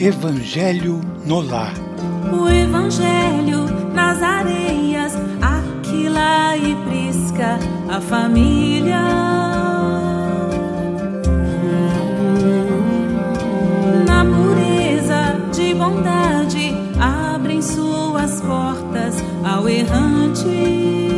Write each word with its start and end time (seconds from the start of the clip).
Evangelho 0.00 1.00
no 1.26 1.40
Lar. 1.40 1.74
O 2.32 2.48
Evangelho 2.48 3.64
nas 3.92 4.22
areias, 4.22 5.12
Aquila 5.42 6.56
e 6.56 6.76
Prisca, 6.86 7.58
a 7.88 8.00
família. 8.00 9.02
Na 14.06 14.24
pureza 14.24 15.36
de 15.52 15.74
bondade, 15.74 16.76
abrem 17.00 17.60
suas 17.60 18.40
portas 18.40 19.16
ao 19.44 19.68
errante. 19.68 21.17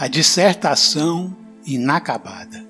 A 0.00 0.08
dissertação 0.08 1.36
inacabada. 1.66 2.66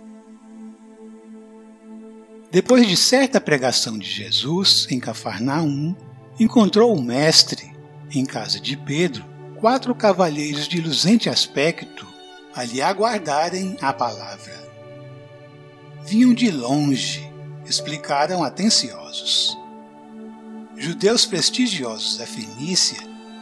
Depois 2.50 2.88
de 2.88 2.96
certa 2.96 3.40
pregação 3.40 3.96
de 3.96 4.10
Jesus 4.10 4.88
em 4.90 4.98
Cafarnaum, 4.98 5.94
encontrou 6.40 6.92
o 6.92 7.00
Mestre, 7.00 7.72
em 8.10 8.26
casa 8.26 8.58
de 8.58 8.76
Pedro, 8.76 9.24
quatro 9.60 9.94
cavalheiros 9.94 10.66
de 10.66 10.80
luzente 10.80 11.30
aspecto 11.30 12.04
a 12.52 12.64
lhe 12.64 12.82
aguardarem 12.82 13.76
a 13.80 13.92
palavra. 13.92 14.68
Vinham 16.04 16.34
de 16.34 16.50
longe, 16.50 17.32
explicaram 17.64 18.42
atenciosos. 18.42 19.56
Judeus 20.76 21.26
prestigiosos 21.26 22.18
da 22.18 22.26
Fenícia 22.26 22.98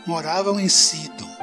moravam 0.07 0.61
em 0.61 0.69
Sidon 0.69 1.38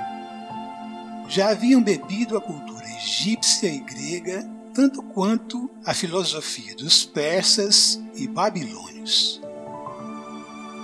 já 1.28 1.50
haviam 1.50 1.82
bebido 1.82 2.38
a 2.38 2.42
cultura 2.42 2.86
egípcia 2.98 3.68
e 3.68 3.80
grega 3.80 4.48
tanto 4.74 5.02
quanto 5.02 5.70
a 5.86 5.94
filosofia 5.94 6.76
dos 6.76 7.06
persas 7.06 8.02
e 8.16 8.28
babilônios. 8.28 9.42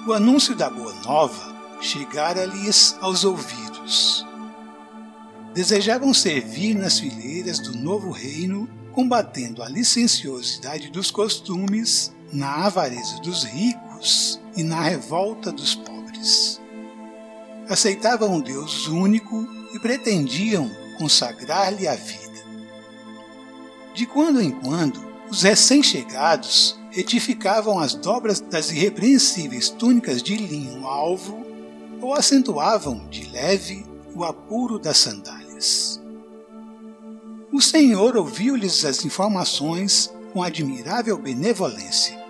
O 0.07 0.13
anúncio 0.13 0.55
da 0.55 0.69
Boa 0.69 0.93
Nova 1.03 1.79
chegara-lhes 1.81 2.95
aos 3.01 3.23
ouvidos. 3.25 4.25
Desejavam 5.53 6.13
servir 6.13 6.75
nas 6.75 6.99
fileiras 6.99 7.59
do 7.59 7.73
novo 7.73 8.11
reino, 8.11 8.69
combatendo 8.93 9.61
a 9.61 9.67
licenciosidade 9.67 10.89
dos 10.89 11.11
costumes, 11.11 12.13
na 12.31 12.65
avareza 12.65 13.19
dos 13.21 13.43
ricos 13.43 14.39
e 14.55 14.63
na 14.63 14.81
revolta 14.81 15.51
dos 15.51 15.75
pobres. 15.75 16.60
Aceitavam 17.71 18.33
um 18.33 18.41
Deus 18.41 18.89
único 18.89 19.47
e 19.73 19.79
pretendiam 19.79 20.69
consagrar-lhe 20.97 21.87
a 21.87 21.95
vida. 21.95 22.43
De 23.93 24.05
quando 24.05 24.41
em 24.41 24.51
quando, 24.51 25.01
os 25.29 25.43
recém-chegados 25.43 26.77
retificavam 26.89 27.79
as 27.79 27.93
dobras 27.93 28.41
das 28.41 28.71
irrepreensíveis 28.71 29.69
túnicas 29.69 30.21
de 30.21 30.35
linho 30.35 30.85
alvo 30.85 31.45
ou 32.01 32.13
acentuavam 32.13 33.07
de 33.07 33.29
leve 33.29 33.85
o 34.13 34.25
apuro 34.25 34.77
das 34.77 34.97
sandálias. 34.97 36.01
O 37.53 37.61
Senhor 37.61 38.17
ouviu-lhes 38.17 38.83
as 38.83 39.05
informações 39.05 40.13
com 40.33 40.43
admirável 40.43 41.17
benevolência. 41.17 42.21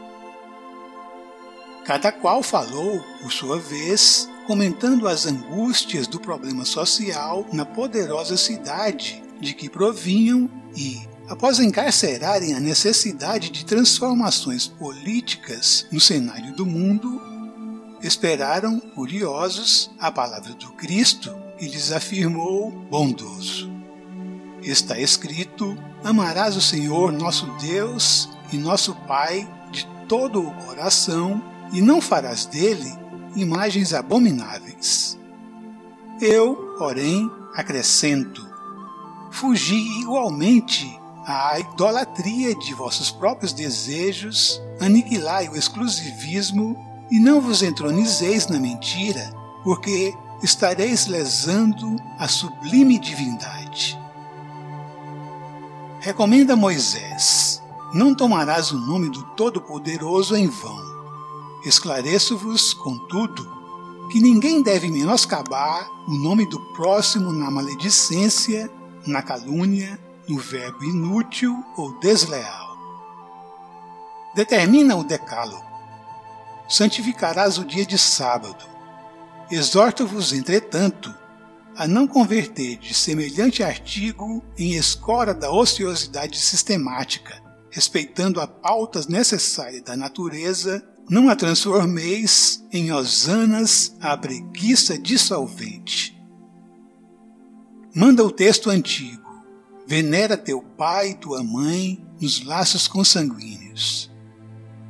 Cada 1.84 2.12
qual 2.12 2.44
falou, 2.44 3.04
por 3.24 3.32
sua 3.32 3.58
vez, 3.58 4.30
comentando 4.46 5.08
as 5.08 5.26
angústias 5.26 6.08
do 6.08 6.20
problema 6.20 6.66
social 6.66 7.46
na 7.52 7.66
poderosa 7.66 8.38
cidade 8.38 9.24
de 9.40 9.54
que 9.54 9.70
provinham 9.70 10.50
e, 10.76 11.02
após 11.28 11.60
encarcerarem 11.60 12.54
a 12.54 12.60
necessidade 12.60 13.50
de 13.50 13.66
transformações 13.66 14.68
políticas 14.68 15.86
no 15.92 16.00
cenário 16.00 16.54
do 16.54 16.66
mundo, 16.66 17.22
esperaram, 18.02 18.80
curiosos, 18.80 19.92
a 20.00 20.12
palavra 20.12 20.54
do 20.54 20.72
Cristo 20.74 21.36
que 21.58 21.68
lhes 21.68 21.92
afirmou 21.92 22.72
bondoso. 22.72 23.72
Está 24.64 25.00
escrito: 25.00 25.78
Amarás 26.04 26.56
o 26.56 26.62
Senhor 26.62 27.12
nosso 27.12 27.46
Deus 27.62 28.30
e 28.52 28.58
nosso 28.58 28.96
Pai 29.08 29.48
de 29.72 29.88
todo 30.08 30.42
o 30.42 30.52
coração, 30.66 31.42
e 31.72 31.82
não 31.82 32.02
farás 32.02 32.46
dele 32.46 32.92
imagens 33.36 33.94
abomináveis. 33.94 35.18
Eu, 36.20 36.76
porém, 36.78 37.30
acrescento: 37.56 38.46
fugi 39.32 40.02
igualmente 40.02 41.00
à 41.26 41.60
idolatria 41.60 42.56
de 42.56 42.74
vossos 42.74 43.12
próprios 43.12 43.54
desejos, 43.54 44.62
aniquilai 44.80 45.50
o 45.50 45.56
exclusivismo 45.56 46.78
e 47.10 47.20
não 47.20 47.42
vos 47.42 47.62
entronizeis 47.62 48.48
na 48.48 48.60
mentira, 48.60 49.32
porque 49.64 50.14
estareis 50.44 51.08
lesando 51.08 51.96
a 52.18 52.28
sublime 52.28 53.00
divindade. 53.00 54.00
Recomenda 56.00 56.56
Moisés: 56.56 57.62
Não 57.94 58.16
tomarás 58.16 58.72
o 58.72 58.78
nome 58.78 59.10
do 59.10 59.24
Todo-Poderoso 59.36 60.36
em 60.36 60.48
vão 60.48 60.91
Esclareço-vos, 61.64 62.74
contudo, 62.74 63.48
que 64.12 64.20
ninguém 64.20 64.64
deve 64.64 64.90
menoscabar 64.90 65.88
o 66.08 66.12
nome 66.12 66.46
do 66.46 66.60
próximo 66.74 67.32
na 67.32 67.52
maledicência, 67.52 68.70
na 69.06 69.22
calúnia, 69.22 70.00
no 70.28 70.40
verbo 70.40 70.84
inútil 70.84 71.56
ou 71.78 72.00
desleal. 72.00 72.76
Determina 74.34 74.96
o 74.96 75.04
decálogo. 75.04 75.64
Santificarás 76.68 77.58
o 77.58 77.66
dia 77.66 77.86
de 77.86 77.98
sábado. 77.98 78.66
Exorto-vos, 79.52 80.34
entretanto, 80.34 81.14
a 81.76 81.88
não 81.88 82.08
converter 82.08 82.78
de 82.78 82.94
semelhante 82.94 83.64
artigo 83.64 84.44
em 84.58 84.74
escora 84.74 85.34
da 85.34 85.52
ociosidade 85.52 86.40
sistemática, 86.40 87.42
respeitando 87.70 88.42
a 88.42 88.48
pautas 88.48 89.08
necessárias 89.08 89.84
da 89.84 89.96
natureza 89.96 90.84
não 91.10 91.30
a 91.30 91.36
transformeis 91.36 92.64
em 92.72 92.92
hosanas 92.92 93.96
à 94.00 94.16
preguiça 94.16 94.98
dissolvente. 94.98 96.18
Manda 97.94 98.24
o 98.24 98.32
texto 98.32 98.70
antigo. 98.70 99.22
Venera 99.86 100.38
teu 100.38 100.62
pai 100.62 101.10
e 101.10 101.16
tua 101.16 101.44
mãe 101.44 102.02
nos 102.22 102.46
laços 102.46 102.88
consanguíneos. 102.88 104.10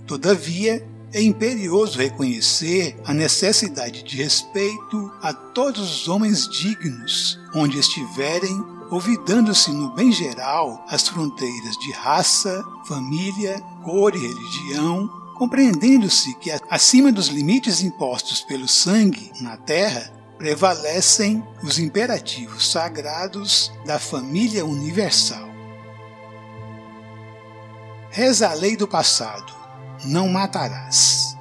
Todavia, 0.05 0.87
é 1.13 1.21
imperioso 1.21 1.97
reconhecer 1.97 2.95
a 3.05 3.13
necessidade 3.13 4.03
de 4.03 4.17
respeito 4.17 5.11
a 5.21 5.33
todos 5.33 5.81
os 5.81 6.07
homens 6.07 6.47
dignos, 6.47 7.37
onde 7.53 7.79
estiverem, 7.79 8.63
olvidando-se 8.89 9.71
no 9.71 9.93
bem 9.93 10.11
geral 10.11 10.85
as 10.87 11.07
fronteiras 11.07 11.75
de 11.77 11.91
raça, 11.91 12.63
família, 12.85 13.59
cor 13.83 14.15
e 14.15 14.19
religião, 14.19 15.09
compreendendo-se 15.41 16.35
que 16.35 16.51
acima 16.69 17.11
dos 17.11 17.29
limites 17.29 17.81
impostos 17.81 18.41
pelo 18.41 18.67
sangue 18.67 19.31
na 19.41 19.57
terra 19.57 20.13
prevalecem 20.37 21.43
os 21.63 21.79
imperativos 21.79 22.69
sagrados 22.69 23.71
da 23.83 23.97
família 23.97 24.63
universal. 24.63 25.49
Reza 28.11 28.51
a 28.51 28.53
lei 28.53 28.77
do 28.77 28.87
passado: 28.87 29.51
não 30.05 30.29
matarás. 30.29 31.35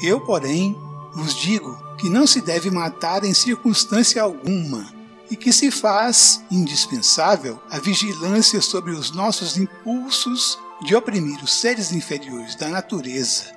Eu, 0.00 0.20
porém, 0.20 0.78
vos 1.12 1.34
digo 1.34 1.76
que 1.98 2.08
não 2.08 2.28
se 2.28 2.40
deve 2.40 2.70
matar 2.70 3.24
em 3.24 3.34
circunstância 3.34 4.22
alguma 4.22 4.94
e 5.28 5.34
que 5.34 5.52
se 5.52 5.72
faz 5.72 6.40
indispensável 6.52 7.60
a 7.68 7.80
vigilância 7.80 8.60
sobre 8.60 8.92
os 8.92 9.10
nossos 9.10 9.56
impulsos 9.56 10.56
de 10.82 10.94
oprimir 10.94 11.42
os 11.42 11.52
seres 11.52 11.92
inferiores 11.92 12.54
da 12.54 12.68
natureza, 12.68 13.52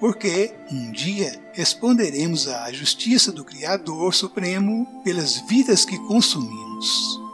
porque 0.00 0.54
um 0.70 0.90
dia 0.90 1.40
responderemos 1.52 2.48
à 2.48 2.72
justiça 2.72 3.32
do 3.32 3.44
Criador 3.44 4.14
Supremo 4.14 5.02
pelas 5.02 5.36
vidas 5.48 5.84
que 5.84 5.98
consumimos. 6.06 7.26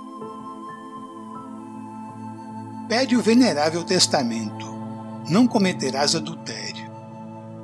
pede 2.92 3.16
o 3.16 3.22
Venerável 3.22 3.82
Testamento: 3.82 4.66
Não 5.26 5.48
cometerás 5.48 6.14
adultério. 6.14 6.92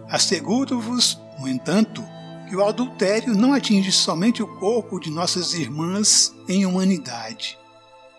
Asseguro-vos, 0.09 1.21
no 1.39 1.47
entanto, 1.47 2.03
que 2.49 2.57
o 2.57 2.65
adultério 2.65 3.35
não 3.35 3.53
atinge 3.53 3.93
somente 3.93 4.43
o 4.43 4.47
corpo 4.57 4.99
de 4.99 5.11
nossas 5.11 5.53
irmãs 5.53 6.35
em 6.49 6.65
humanidade, 6.65 7.59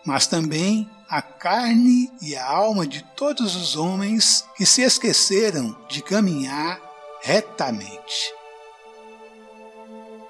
mas 0.06 0.28
também 0.28 0.88
a 1.10 1.20
carne 1.20 2.08
e 2.22 2.36
a 2.36 2.46
alma 2.48 2.86
de 2.86 3.02
todos 3.16 3.56
os 3.56 3.74
homens 3.74 4.44
que 4.56 4.64
se 4.64 4.82
esqueceram 4.82 5.76
de 5.88 6.02
caminhar 6.02 6.80
retamente. 7.20 8.32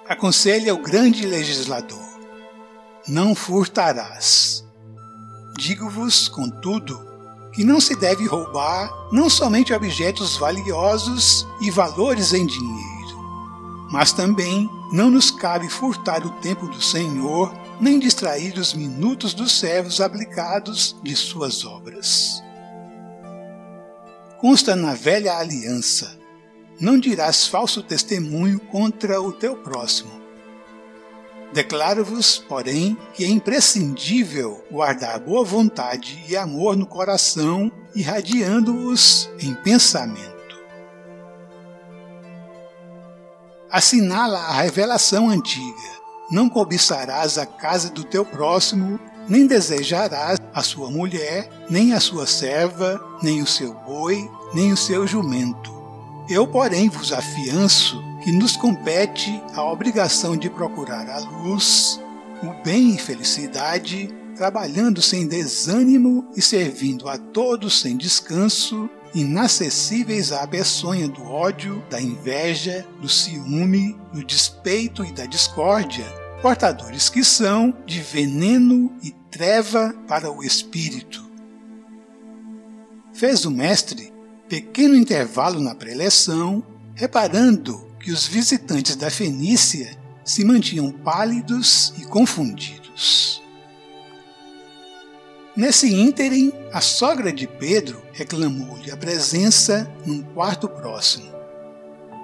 Aconselha 0.08 0.74
o 0.74 0.78
grande 0.78 1.26
legislador: 1.26 2.02
Não 3.06 3.34
furtarás. 3.34 4.64
Digo-vos, 5.58 6.28
contudo, 6.28 6.98
que 7.52 7.62
não 7.62 7.78
se 7.78 7.94
deve 7.94 8.26
roubar 8.26 8.90
não 9.12 9.28
somente 9.28 9.74
objetos 9.74 10.38
valiosos 10.38 11.46
e 11.60 11.70
valores 11.70 12.32
em 12.32 12.46
dinheiro, 12.46 13.18
mas 13.92 14.14
também 14.14 14.66
não 14.90 15.10
nos 15.10 15.30
cabe 15.30 15.68
furtar 15.68 16.24
o 16.24 16.30
tempo 16.40 16.66
do 16.68 16.80
Senhor, 16.80 17.52
nem 17.80 17.98
distrair 17.98 18.58
os 18.58 18.74
minutos 18.74 19.34
dos 19.34 19.58
servos 19.58 20.00
aplicados 20.00 20.96
de 21.02 21.16
suas 21.16 21.64
obras. 21.64 22.42
Consta 24.38 24.76
na 24.76 24.94
velha 24.94 25.36
aliança: 25.36 26.18
não 26.80 26.98
dirás 26.98 27.46
falso 27.46 27.82
testemunho 27.82 28.60
contra 28.60 29.20
o 29.20 29.32
teu 29.32 29.56
próximo 29.56 30.20
Declaro-vos, 31.52 32.38
porém, 32.48 32.96
que 33.12 33.24
é 33.24 33.28
imprescindível 33.28 34.64
guardar 34.70 35.18
boa 35.18 35.44
vontade 35.44 36.22
e 36.28 36.36
amor 36.36 36.76
no 36.76 36.86
coração, 36.86 37.72
irradiando-os 37.94 39.28
em 39.40 39.52
pensamento. 39.54 40.30
Assinala 43.68 44.38
a 44.38 44.52
revelação 44.62 45.28
antiga: 45.28 45.99
Não 46.30 46.48
cobiçarás 46.48 47.38
a 47.38 47.44
casa 47.44 47.90
do 47.90 48.04
teu 48.04 48.24
próximo, 48.24 49.00
nem 49.28 49.46
desejarás 49.46 50.38
a 50.54 50.62
sua 50.62 50.88
mulher, 50.88 51.50
nem 51.68 51.92
a 51.92 51.98
sua 51.98 52.26
serva, 52.26 53.00
nem 53.20 53.42
o 53.42 53.46
seu 53.46 53.74
boi, 53.74 54.30
nem 54.54 54.72
o 54.72 54.76
seu 54.76 55.06
jumento. 55.06 55.72
Eu, 56.28 56.46
porém, 56.46 56.88
vos 56.88 57.12
afianço 57.12 58.00
que 58.22 58.30
nos 58.30 58.56
compete 58.56 59.42
a 59.54 59.64
obrigação 59.64 60.36
de 60.36 60.48
procurar 60.48 61.08
a 61.10 61.18
luz, 61.18 62.00
o 62.42 62.62
bem 62.62 62.94
e 62.94 62.98
felicidade, 62.98 64.14
trabalhando 64.36 65.02
sem 65.02 65.26
desânimo 65.26 66.24
e 66.36 66.40
servindo 66.40 67.08
a 67.08 67.18
todos 67.18 67.80
sem 67.80 67.96
descanso, 67.96 68.88
inacessíveis 69.14 70.30
à 70.30 70.46
peçonha 70.46 71.08
do 71.08 71.24
ódio, 71.24 71.82
da 71.90 72.00
inveja, 72.00 72.86
do 73.00 73.08
ciúme, 73.08 73.98
do 74.12 74.24
despeito 74.24 75.04
e 75.04 75.12
da 75.12 75.26
discórdia, 75.26 76.06
portadores 76.42 77.08
que 77.08 77.22
são 77.22 77.74
de 77.86 78.00
veneno 78.00 78.92
e 79.02 79.10
treva 79.30 79.94
para 80.08 80.30
o 80.30 80.42
espírito. 80.42 81.28
Fez 83.12 83.44
o 83.44 83.50
mestre 83.50 84.12
pequeno 84.48 84.96
intervalo 84.96 85.60
na 85.60 85.74
preleção, 85.74 86.64
reparando 86.94 87.86
que 88.00 88.10
os 88.10 88.26
visitantes 88.26 88.96
da 88.96 89.10
Fenícia 89.10 89.96
se 90.24 90.44
mantinham 90.44 90.90
pálidos 90.90 91.92
e 91.98 92.04
confundidos. 92.06 93.42
Nesse 95.54 95.92
ínterim, 95.92 96.52
a 96.72 96.80
sogra 96.80 97.32
de 97.32 97.46
Pedro 97.46 98.00
reclamou-lhe 98.12 98.90
a 98.90 98.96
presença 98.96 99.90
num 100.06 100.22
quarto 100.22 100.68
próximo. 100.68 101.30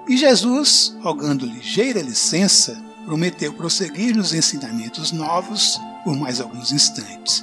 E 0.09 0.17
Jesus, 0.17 0.95
rogando 1.01 1.45
ligeira 1.45 2.01
licença, 2.01 2.81
prometeu 3.07 3.53
prosseguir 3.53 4.13
nos 4.13 4.33
ensinamentos 4.33 5.13
novos 5.13 5.79
por 6.03 6.13
mais 6.13 6.41
alguns 6.41 6.73
instantes. 6.73 7.41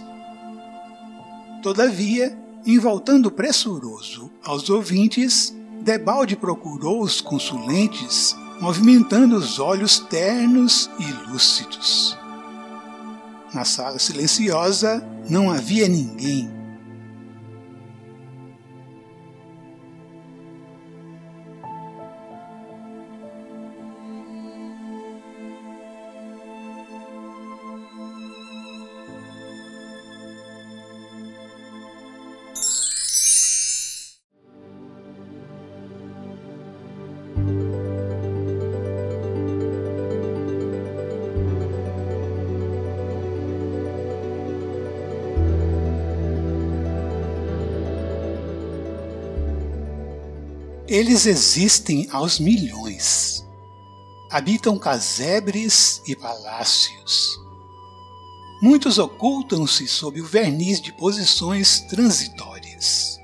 Todavia, 1.63 2.39
em 2.67 2.79
voltando 2.79 3.31
pressuroso 3.31 4.31
aos 4.45 4.69
ouvintes, 4.69 5.55
Debalde 5.81 6.37
procurou 6.37 7.03
os 7.03 7.23
consulentes, 7.23 8.37
movimentando 8.61 9.37
os 9.37 9.59
olhos 9.59 9.99
ternos 9.99 10.91
e 10.99 11.31
lúcidos. 11.31 12.17
Na 13.55 13.65
sala 13.65 13.99
silenciosa 13.99 15.03
não 15.31 15.51
havia 15.51 15.89
ninguém 15.89 16.54
Eles 50.95 51.27
existem 51.27 52.07
aos 52.13 52.39
milhões. 52.39 53.45
Habitam 54.31 54.79
casebres 54.79 56.01
e 56.07 56.15
palácios. 56.15 57.37
Muitos 58.63 58.97
ocultam-se 58.97 59.89
sob 59.89 60.21
o 60.21 60.25
verniz 60.25 60.81
de 60.81 60.93
posições 60.93 61.81
transitórias. 61.81 63.19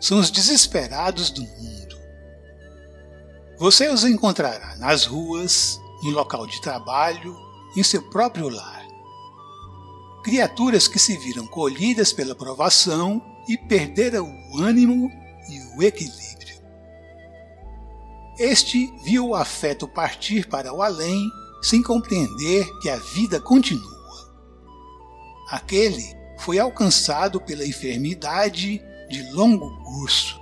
São 0.00 0.18
os 0.18 0.30
desesperados 0.30 1.28
do 1.28 1.42
mundo. 1.42 1.96
Você 3.58 3.90
os 3.90 4.02
encontrará 4.02 4.76
nas 4.76 5.04
ruas, 5.04 5.78
no 6.02 6.08
local 6.12 6.46
de 6.46 6.58
trabalho, 6.62 7.36
em 7.76 7.82
seu 7.82 8.00
próprio 8.08 8.48
lar. 8.48 8.86
Criaturas 10.24 10.88
que 10.88 10.98
se 10.98 11.18
viram 11.18 11.46
colhidas 11.46 12.14
pela 12.14 12.34
provação 12.34 13.20
e 13.46 13.58
perderam 13.58 14.26
o 14.54 14.62
ânimo 14.62 15.10
e 15.50 15.76
o 15.76 15.82
equilíbrio. 15.82 16.29
Este 18.40 18.90
viu 19.04 19.28
o 19.28 19.34
afeto 19.34 19.86
partir 19.86 20.48
para 20.48 20.72
o 20.72 20.80
além, 20.80 21.30
sem 21.60 21.82
compreender 21.82 22.66
que 22.80 22.88
a 22.88 22.96
vida 22.96 23.38
continua. 23.38 24.32
Aquele 25.50 26.02
foi 26.38 26.58
alcançado 26.58 27.38
pela 27.38 27.66
enfermidade 27.66 28.80
de 29.10 29.30
longo 29.32 29.68
curso. 29.84 30.40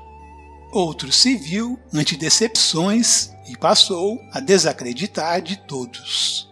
Outro 0.70 1.10
se 1.10 1.34
viu 1.34 1.76
ante 1.92 2.16
decepções 2.16 3.32
e 3.48 3.56
passou 3.56 4.16
a 4.30 4.38
desacreditar 4.38 5.42
de 5.42 5.56
todos. 5.66 6.48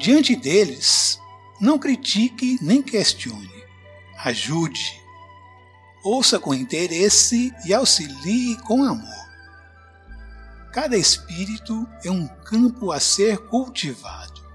Diante 0.00 0.34
deles, 0.34 1.20
não 1.60 1.78
critique 1.78 2.58
nem 2.60 2.82
questione, 2.82 3.64
ajude, 4.24 5.00
ouça 6.02 6.40
com 6.40 6.52
interesse 6.52 7.54
e 7.64 7.72
auxilie 7.72 8.56
com 8.62 8.82
amor. 8.82 9.25
Cada 10.76 10.98
espírito 10.98 11.88
é 12.04 12.10
um 12.10 12.28
campo 12.28 12.92
a 12.92 13.00
ser 13.00 13.38
cultivado. 13.46 14.46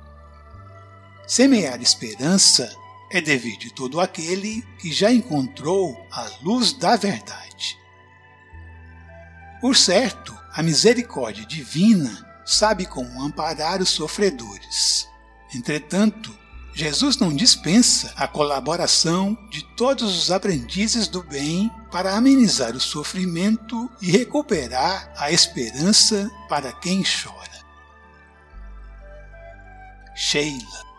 Semear 1.25 1.81
esperança 1.81 2.71
é 3.09 3.19
dever 3.19 3.57
de 3.57 3.73
todo 3.73 3.99
aquele 3.99 4.61
que 4.79 4.93
já 4.93 5.11
encontrou 5.11 5.97
a 6.11 6.29
luz 6.43 6.73
da 6.73 6.95
verdade. 6.95 7.75
Por 9.59 9.75
certo, 9.75 10.37
a 10.53 10.61
misericórdia 10.61 11.43
divina 11.43 12.23
sabe 12.45 12.85
como 12.85 13.19
amparar 13.19 13.81
os 13.81 13.89
sofredores. 13.89 15.09
Entretanto, 15.55 16.37
Jesus 16.73 17.17
não 17.17 17.35
dispensa 17.35 18.13
a 18.15 18.27
colaboração 18.27 19.37
de 19.49 19.63
todos 19.75 20.17
os 20.17 20.31
aprendizes 20.31 21.07
do 21.07 21.21
bem 21.21 21.69
para 21.91 22.15
amenizar 22.15 22.75
o 22.75 22.79
sofrimento 22.79 23.89
e 24.01 24.09
recuperar 24.09 25.13
a 25.17 25.31
esperança 25.31 26.29
para 26.47 26.71
quem 26.71 27.03
chora. 27.03 27.51
Sheila 30.15 30.90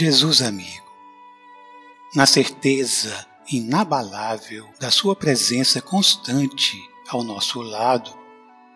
Jesus 0.00 0.40
amigo. 0.40 0.90
Na 2.14 2.24
certeza 2.24 3.26
inabalável 3.52 4.66
da 4.80 4.90
Sua 4.90 5.14
presença 5.14 5.82
constante 5.82 6.78
ao 7.06 7.22
nosso 7.22 7.60
lado, 7.60 8.10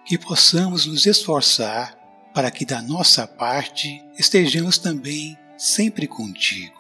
que 0.05 0.19
possamos 0.19 0.85
nos 0.85 1.07
esforçar 1.07 1.99
para 2.35 2.51
que 2.51 2.67
da 2.67 2.83
nossa 2.83 3.27
parte 3.27 4.05
estejamos 4.19 4.77
também 4.77 5.35
sempre 5.57 6.07
contigo. 6.07 6.79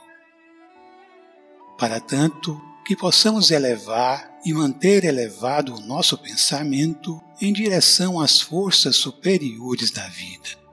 Para 1.78 1.98
tanto, 1.98 2.60
que 2.84 2.94
possamos 2.94 3.50
elevar 3.50 4.30
e 4.44 4.52
manter 4.52 5.04
elevado 5.04 5.74
o 5.74 5.80
nosso 5.80 6.18
pensamento 6.18 7.18
em 7.40 7.50
direção 7.50 8.20
às 8.20 8.42
forças 8.42 8.94
superiores 8.96 9.90
da 9.90 10.06
vida. 10.08 10.63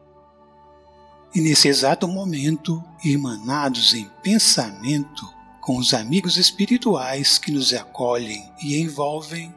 E 1.33 1.39
nesse 1.39 1.67
exato 1.67 2.07
momento, 2.07 2.83
irmanados 3.03 3.93
em 3.93 4.09
pensamento 4.21 5.25
com 5.61 5.77
os 5.77 5.93
amigos 5.93 6.37
espirituais 6.37 7.37
que 7.37 7.51
nos 7.51 7.73
acolhem 7.73 8.51
e 8.61 8.77
envolvem, 8.81 9.53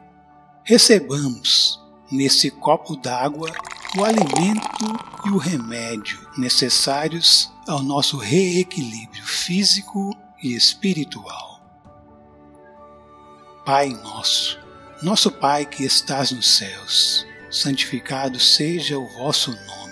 recebamos 0.63 1.81
nesse 2.11 2.49
copo 2.49 2.95
d'água 2.95 3.51
o 3.97 4.03
alimento 4.03 4.85
e 5.25 5.29
o 5.29 5.37
remédio 5.37 6.19
necessários 6.37 7.51
ao 7.67 7.81
nosso 7.81 8.17
reequilíbrio 8.17 9.25
físico 9.25 10.15
e 10.41 10.53
espiritual. 10.53 11.61
Pai 13.65 13.89
nosso, 13.89 14.59
nosso 15.01 15.31
Pai 15.31 15.65
que 15.65 15.83
estás 15.83 16.31
nos 16.31 16.57
céus, 16.57 17.25
santificado 17.49 18.39
seja 18.39 18.97
o 18.97 19.07
vosso 19.17 19.51
nome. 19.51 19.84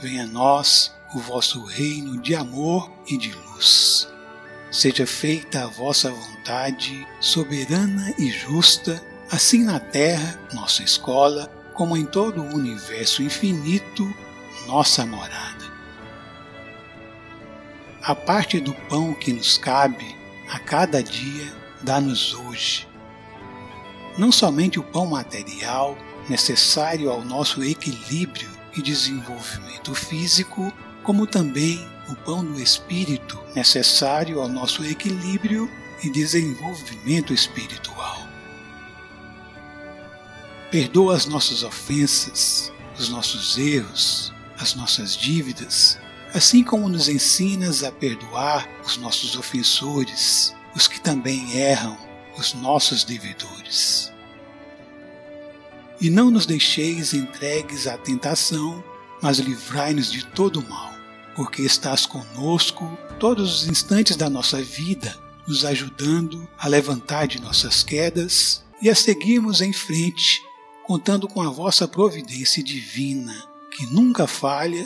Venha 0.00 0.24
a 0.24 0.26
nós 0.26 0.94
o 1.14 1.18
vosso 1.18 1.62
reino 1.62 2.18
de 2.22 2.34
amor 2.34 2.90
e 3.06 3.18
de 3.18 3.32
luz. 3.32 4.08
Seja 4.70 5.06
feita 5.06 5.64
a 5.64 5.66
vossa 5.66 6.10
vontade, 6.10 7.06
soberana 7.20 8.14
e 8.18 8.30
justa, 8.30 9.02
assim 9.30 9.62
na 9.62 9.78
terra, 9.78 10.40
nossa 10.54 10.82
escola, 10.82 11.48
como 11.74 11.98
em 11.98 12.06
todo 12.06 12.40
o 12.40 12.54
universo 12.54 13.22
infinito, 13.22 14.10
nossa 14.66 15.04
morada. 15.04 15.70
A 18.02 18.14
parte 18.14 18.58
do 18.58 18.72
pão 18.88 19.12
que 19.12 19.34
nos 19.34 19.58
cabe 19.58 20.16
a 20.48 20.58
cada 20.58 21.02
dia, 21.02 21.52
dá-nos 21.82 22.32
hoje. 22.32 22.88
Não 24.16 24.32
somente 24.32 24.78
o 24.78 24.82
pão 24.82 25.04
material, 25.04 25.98
necessário 26.26 27.10
ao 27.10 27.22
nosso 27.22 27.62
equilíbrio 27.62 28.59
e 28.76 28.82
desenvolvimento 28.82 29.94
físico, 29.94 30.72
como 31.02 31.26
também 31.26 31.86
o 32.08 32.16
pão 32.16 32.44
do 32.44 32.60
espírito, 32.60 33.38
necessário 33.54 34.40
ao 34.40 34.48
nosso 34.48 34.84
equilíbrio 34.84 35.70
e 36.02 36.10
desenvolvimento 36.10 37.32
espiritual. 37.32 38.26
Perdoa 40.70 41.16
as 41.16 41.26
nossas 41.26 41.62
ofensas, 41.62 42.72
os 42.98 43.08
nossos 43.08 43.58
erros, 43.58 44.32
as 44.58 44.74
nossas 44.74 45.16
dívidas, 45.16 45.98
assim 46.34 46.62
como 46.62 46.88
nos 46.88 47.08
ensinas 47.08 47.82
a 47.82 47.90
perdoar 47.90 48.68
os 48.84 48.96
nossos 48.96 49.36
ofensores, 49.36 50.54
os 50.74 50.86
que 50.86 51.00
também 51.00 51.56
erram, 51.56 51.96
os 52.36 52.54
nossos 52.54 53.04
devedores. 53.04 54.09
E 56.00 56.08
não 56.08 56.30
nos 56.30 56.46
deixeis 56.46 57.12
entregues 57.12 57.86
à 57.86 57.98
tentação, 57.98 58.82
mas 59.20 59.38
livrai-nos 59.38 60.10
de 60.10 60.24
todo 60.24 60.66
mal, 60.66 60.94
porque 61.36 61.62
estás 61.62 62.06
conosco 62.06 62.98
todos 63.18 63.62
os 63.62 63.68
instantes 63.68 64.16
da 64.16 64.30
nossa 64.30 64.62
vida, 64.62 65.16
nos 65.46 65.64
ajudando 65.64 66.48
a 66.58 66.68
levantar 66.68 67.26
de 67.26 67.40
nossas 67.40 67.82
quedas 67.82 68.64
e 68.80 68.88
a 68.88 68.94
seguirmos 68.94 69.60
em 69.60 69.72
frente 69.72 70.40
contando 70.90 71.28
com 71.28 71.40
a 71.40 71.48
vossa 71.48 71.86
providência 71.86 72.64
divina, 72.64 73.48
que 73.70 73.86
nunca 73.86 74.26
falha, 74.26 74.84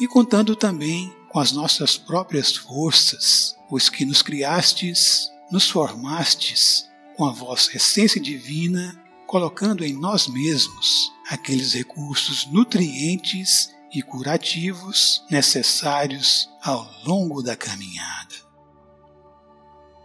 e 0.00 0.08
contando 0.08 0.56
também 0.56 1.14
com 1.28 1.38
as 1.38 1.52
nossas 1.52 1.96
próprias 1.96 2.56
forças, 2.56 3.54
pois 3.70 3.88
que 3.88 4.04
nos 4.04 4.20
criastes, 4.20 5.30
nos 5.52 5.70
formastes 5.70 6.86
com 7.16 7.24
a 7.24 7.30
vossa 7.30 7.76
essência 7.76 8.20
divina, 8.20 9.00
colocando 9.26 9.84
em 9.84 9.92
nós 9.94 10.26
mesmos 10.28 11.12
aqueles 11.28 11.72
recursos 11.74 12.46
nutrientes 12.46 13.74
e 13.92 14.02
curativos 14.02 15.24
necessários 15.30 16.48
ao 16.62 16.88
longo 17.04 17.42
da 17.42 17.56
caminhada. 17.56 18.34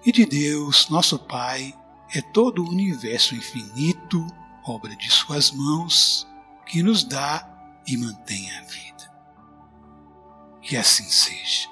E 0.06 0.12
de 0.12 0.26
Deus, 0.26 0.88
nosso 0.90 1.20
Pai, 1.20 1.74
é 2.14 2.22
todo 2.22 2.64
o 2.64 2.70
universo 2.70 3.36
infinito 3.36 4.26
obra 4.70 4.96
de 4.96 5.10
Suas 5.10 5.52
mãos, 5.52 6.28
que 6.66 6.84
nos 6.84 7.04
dá 7.04 7.48
e 7.88 7.98
mantém 7.98 8.50
a 8.52 8.62
vida. 8.62 9.12
Que 10.62 10.78
assim 10.78 11.10
seja. 11.10 11.70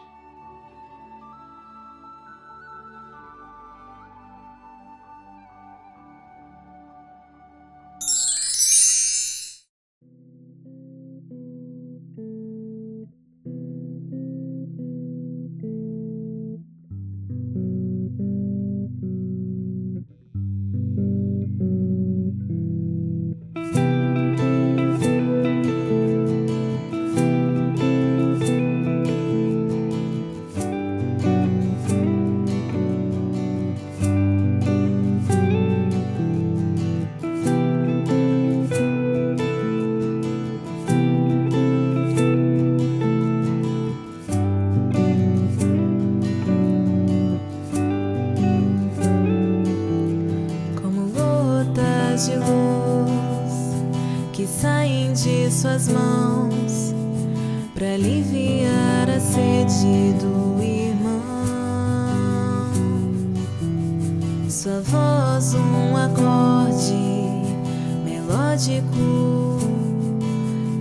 Melódico. 68.57 69.59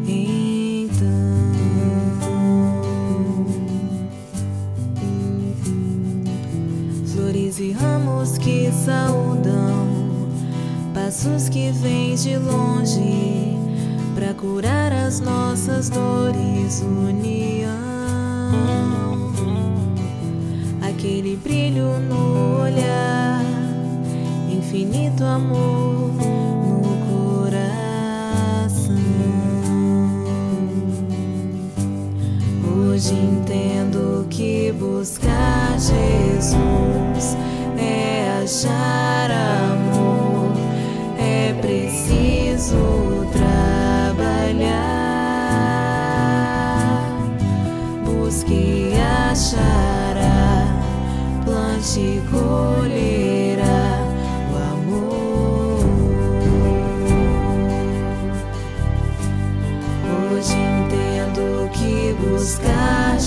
Então, 0.09 0.97
flores 7.07 7.59
e 7.59 7.73
ramos 7.73 8.39
que 8.39 8.71
saudam, 8.73 9.87
passos 10.95 11.51
que 11.51 11.71
vêm 11.71 12.15
de 12.15 12.39
longe 12.39 13.57
para 14.15 14.33
curar 14.33 14.93
as 14.93 15.21
nossas 15.21 15.91
dores, 15.91 16.81
união. 16.83 17.77
Aquele 20.81 21.37
brilho 21.37 21.99
no 22.01 22.63
olhar, 22.63 23.45
infinito 24.51 25.25
amor 25.25 25.96
entendo 34.17 34.27
que 34.29 34.73
buscar 34.73 35.73
Jesus 35.79 37.37
é 37.79 38.43
achar 38.43 39.31
amor, 39.31 40.53
é 41.19 41.53
preciso. 41.61 42.97
te 51.97 52.21
colherá 52.31 53.26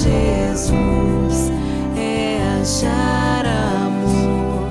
Jesus 0.01 1.51
é 1.97 2.39
achar 2.61 3.45
amor, 3.45 4.69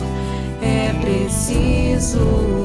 é 0.63 0.95
preciso. 1.03 2.58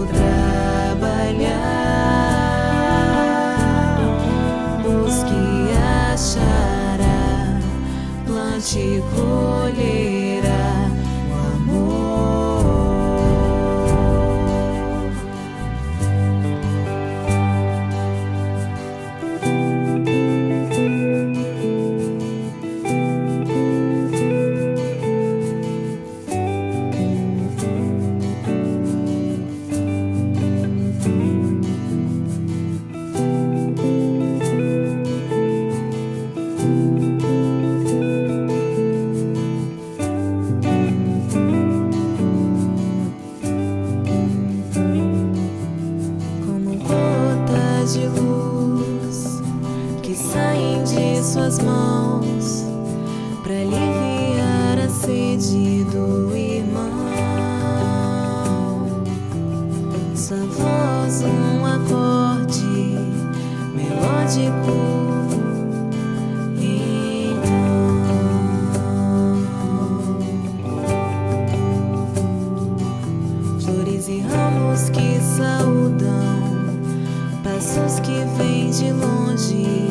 Vêm 78.37 78.69
de 78.69 78.91
longe 78.91 79.87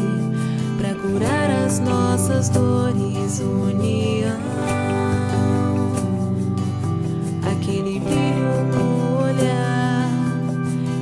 para 0.78 0.94
curar 0.94 1.50
as 1.66 1.78
nossas 1.80 2.48
dores, 2.48 3.40
união. 3.40 4.40
Aquele 7.52 8.00
brilho 8.00 8.64
no 8.74 9.24
olhar, 9.24 10.08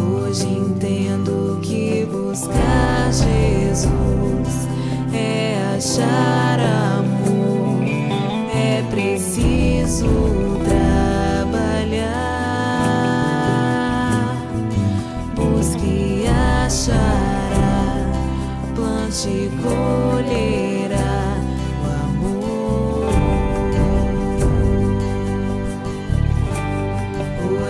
Hoje 0.00 0.46
entendo 0.46 1.58
que 1.62 2.06
buscar 2.06 3.12
Jesus 3.12 4.68
é 5.12 5.76
achar 5.76 6.43
plante 19.24 19.28
e 19.28 19.50
colherá 19.62 21.40
o 21.80 21.86
amor. 22.04 23.08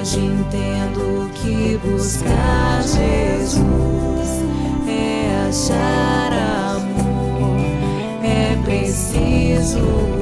Hoje 0.01 0.21
entendo 0.21 1.31
que 1.35 1.79
buscar 1.79 2.83
Jesus 2.83 4.43
é 4.89 5.49
achar 5.49 6.33
amor, 6.77 7.57
é 8.23 8.57
preciso 8.65 10.14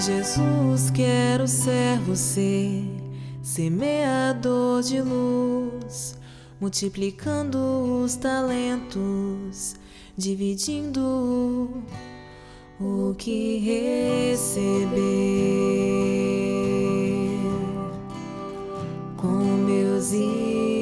Jesus, 0.00 0.90
quero 0.90 1.46
ser 1.46 1.98
você, 1.98 2.82
semeador 3.42 4.82
de 4.82 5.02
luz, 5.02 6.18
multiplicando 6.58 8.02
os 8.02 8.16
talentos, 8.16 9.76
dividindo 10.16 11.82
o 12.80 13.14
que 13.18 13.58
receber 13.58 14.96
com 19.18 19.28
meus 19.66 20.12
irmãos. 20.12 20.79